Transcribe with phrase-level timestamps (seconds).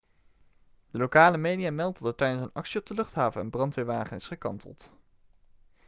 [0.91, 4.27] de lokale media meldt dat er tijdens een actie op de luchthaven een brandweerwagen is
[4.27, 4.91] gekanteld